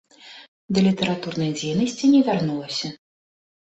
Да 0.77 0.85
літаратурнай 0.87 1.51
дзейнасці 1.61 2.05
не 2.17 2.27
вярнулася. 2.33 2.87